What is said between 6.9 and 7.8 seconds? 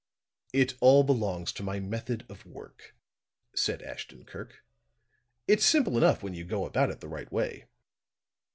the right way.